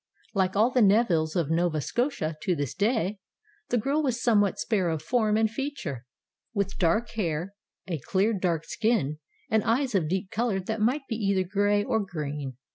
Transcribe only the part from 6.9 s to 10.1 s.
hair, a clear, dark skin, and eyes of